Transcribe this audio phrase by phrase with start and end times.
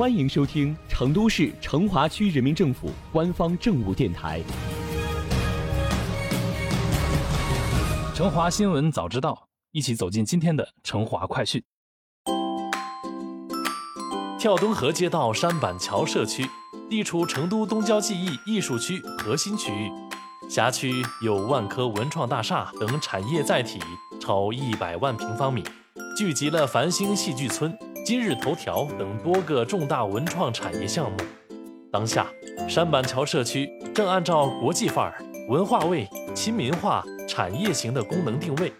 [0.00, 4.40] 欢迎收听成都市成华区人民政府官方政务电台
[8.16, 9.32] 《成华新闻早知道》，
[9.72, 11.62] 一起走进今天的成华快讯。
[14.38, 16.48] 跳墩河街道山板桥社区
[16.88, 19.90] 地处成都东郊记忆艺术区核心区域，
[20.48, 23.78] 辖区有万科文创大厦等产业载体
[24.18, 25.62] 超一百万平方米，
[26.16, 27.76] 聚集了繁星戏剧村。
[28.04, 31.16] 今日头条等多个重大文创产业项目。
[31.92, 32.26] 当下，
[32.68, 38.72] 山板桥社区正按照国际范儿、文化味、亲民化、产业型的功能定位，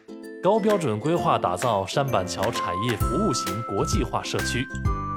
[0.43, 4.67] 高标准规划打造山板桥产业服务型国际化社区。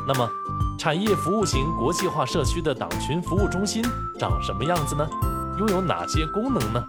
[0.08, 0.30] 那么，
[0.77, 3.83] 产业服务型国际化社区的党群服务中心
[4.20, 5.08] 长什么样子呢？
[5.58, 6.83] 拥有哪些功能呢？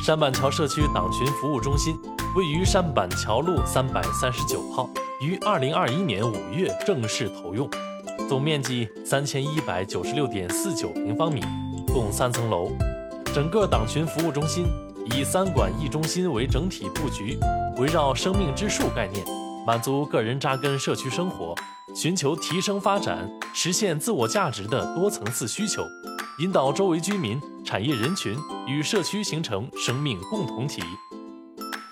[0.00, 1.96] 山板桥社区党群服务中心
[2.34, 4.88] 位于山板桥路三百三十九号。
[5.22, 7.70] 于二零二一年五月正式投用，
[8.28, 11.40] 总面积三千一百九十六点四九平方米，
[11.92, 12.72] 共三层楼。
[13.32, 14.66] 整个党群服务中心
[15.14, 17.38] 以三馆一中心为整体布局，
[17.76, 19.24] 围绕生命之树概念，
[19.64, 21.54] 满足个人扎根社区生活、
[21.94, 25.84] 寻求提升发展、实现自我价值的多层次需求，
[26.40, 30.82] 引导周围居民、产业人群与社区形成生命共同体。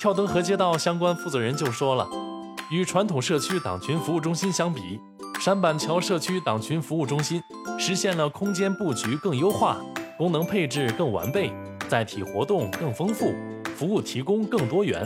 [0.00, 2.08] 跳墩河街道相关负责人就说了。
[2.70, 5.00] 与传统社区党群服务中心相比，
[5.40, 7.42] 山板桥社区党群服务中心
[7.76, 9.76] 实现了空间布局更优化、
[10.16, 11.52] 功能配置更完备、
[11.88, 13.34] 载体活动更丰富、
[13.76, 15.04] 服务提供更多元，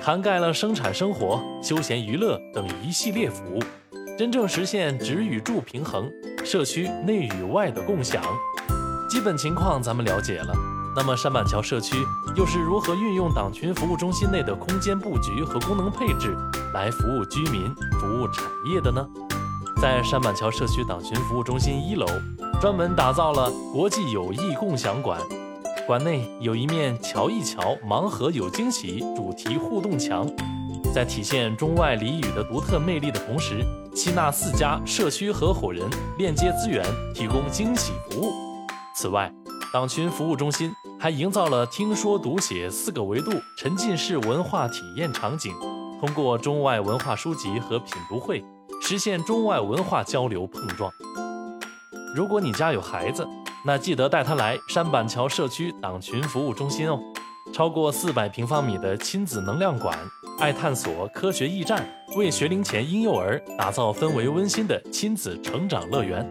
[0.00, 3.60] 涵盖了生产生活、休闲娱乐等一系列服务，
[4.18, 6.10] 真正实现职与住平衡、
[6.42, 8.22] 社区内与外的共享。
[9.10, 10.71] 基本情况咱们了解了。
[10.94, 16.36] 那么山板桥社区又是如何运用党群服务中心内的空间布局和功能配置
[16.74, 19.06] 来服务居民、服务产业的呢？
[19.80, 22.06] 在山板桥社区党群服务中心一楼，
[22.60, 25.18] 专门打造了国际友谊共享馆，
[25.86, 30.28] 馆内有一面“瞧一瞧，盲盒有惊喜”主题互动墙，
[30.94, 33.64] 在体现中外俚语的独特魅力的同时，
[33.94, 35.88] 吸纳四家社区合伙人，
[36.18, 38.32] 链接资源，提供惊喜服务。
[38.94, 39.32] 此外，
[39.72, 40.70] 党群服务中心
[41.02, 45.52] 还营造了听说读写四个维度沉浸式文化体验场景，
[45.98, 48.44] 通过中外文化书籍和品读会，
[48.80, 50.92] 实现中外文化交流碰撞。
[52.14, 53.26] 如果你家有孩子，
[53.66, 57.00] 那记得带他来山板桥社区党群服务中心哦。
[57.52, 59.98] 超过四百平方米的亲子能量馆、
[60.38, 61.84] 爱探索科学驿站，
[62.14, 66.24] 为学龄前婴幼儿打造氛围温馨的亲子成长乐园，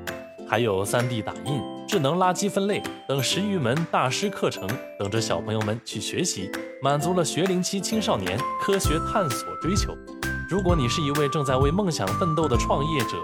[0.47, 1.61] 还有 3D 打印。
[1.91, 4.65] 智能垃圾分类等十余门大师课程
[4.97, 6.49] 等着小朋友们去学习，
[6.81, 9.93] 满足了学龄期青少年科学探索追求。
[10.49, 13.17] 如果你是一位正在为梦想奋斗的创业者，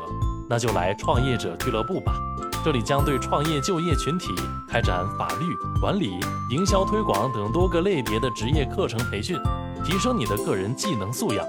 [0.49, 2.13] 那就来创业者俱乐部吧。
[2.61, 4.35] 这里将对创业就业群体
[4.67, 5.45] 开展法律、
[5.79, 6.19] 管理、
[6.49, 9.39] 营销推广等多个类别的职业课程培训，
[9.81, 11.45] 提升你的个人技能素养。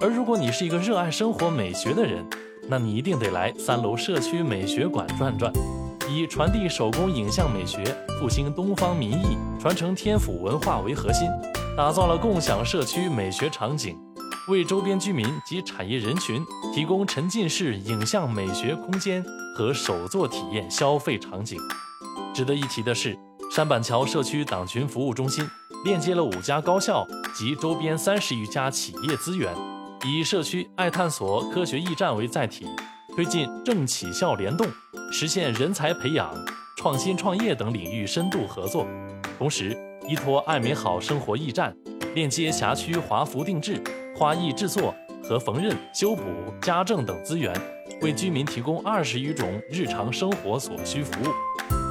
[0.00, 2.24] 而如果你是一个热爱生活美学的人，
[2.68, 5.52] 那你一定得来三楼社区美学馆转转。
[6.08, 7.82] 以传递手工影像美学、
[8.20, 11.28] 复兴东方民艺、传承天府文化为核心，
[11.76, 13.98] 打造了共享社区美学场景，
[14.48, 19.24] 为周边居民及产业人群提供沉浸式影像美学空间
[19.56, 21.58] 和手作体验消费场景。
[22.32, 23.18] 值得一提的是，
[23.50, 25.44] 山板桥社区党群服务中心
[25.84, 29.52] 链接了五家高校及周边三十余家企业资源，
[30.04, 32.64] 以社区爱探索科学驿站为载体。
[33.16, 34.66] 推进政企校联动，
[35.10, 36.30] 实现人才培养、
[36.76, 38.86] 创新创业等领域深度合作。
[39.38, 39.74] 同时，
[40.06, 41.74] 依托爱美好生活驿站，
[42.14, 43.82] 链接辖区华服定制、
[44.14, 44.94] 花艺制作
[45.26, 46.24] 和缝纫、修补、
[46.60, 47.50] 家政等资源，
[48.02, 51.32] 为居民提供二十余种日常生活所需服务。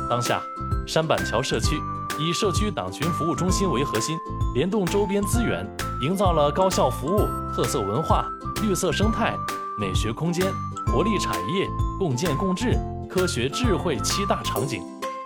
[0.08, 0.40] 当下，
[0.85, 1.75] 山板桥社区
[2.19, 4.16] 以社区党群服务中心为核心，
[4.53, 5.68] 联动周边资源，
[6.03, 8.28] 营造了高效服务、特色文化、
[8.62, 9.35] 绿色生态、
[9.80, 10.53] 美学空间。
[10.87, 11.67] 活力产业
[11.99, 12.78] 共建共治
[13.09, 14.82] 科学智慧七大场景，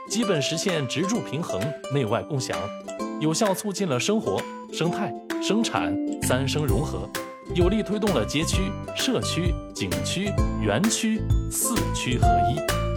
[0.10, 1.62] 基本实现植住平衡
[1.94, 2.58] 内外共享，
[3.20, 4.42] 有效促进了生活、
[4.74, 7.08] 生态、生产三生融合，
[7.54, 11.22] 有力推动了街区、社区、景区、园区
[11.52, 12.89] 四区合一。